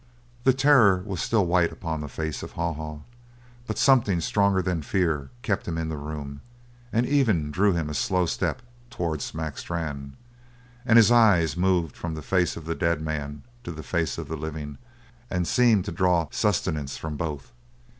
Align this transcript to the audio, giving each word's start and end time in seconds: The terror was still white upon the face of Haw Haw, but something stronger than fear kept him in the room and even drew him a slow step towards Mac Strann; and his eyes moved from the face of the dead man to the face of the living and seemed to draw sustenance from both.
The 0.45 0.53
terror 0.55 1.03
was 1.05 1.21
still 1.21 1.45
white 1.45 1.71
upon 1.71 2.01
the 2.01 2.09
face 2.09 2.41
of 2.41 2.53
Haw 2.53 2.73
Haw, 2.73 3.01
but 3.67 3.77
something 3.77 4.19
stronger 4.19 4.59
than 4.59 4.81
fear 4.81 5.29
kept 5.43 5.67
him 5.67 5.77
in 5.77 5.89
the 5.89 5.95
room 5.95 6.41
and 6.91 7.05
even 7.05 7.51
drew 7.51 7.73
him 7.73 7.87
a 7.87 7.93
slow 7.93 8.25
step 8.25 8.63
towards 8.89 9.31
Mac 9.35 9.59
Strann; 9.59 10.17
and 10.87 10.97
his 10.97 11.11
eyes 11.11 11.55
moved 11.55 11.95
from 11.95 12.15
the 12.15 12.23
face 12.23 12.57
of 12.57 12.65
the 12.65 12.73
dead 12.73 12.99
man 12.99 13.43
to 13.63 13.71
the 13.71 13.83
face 13.83 14.17
of 14.17 14.27
the 14.27 14.35
living 14.37 14.79
and 15.29 15.47
seemed 15.47 15.85
to 15.85 15.91
draw 15.91 16.27
sustenance 16.31 16.97
from 16.97 17.15
both. 17.15 17.51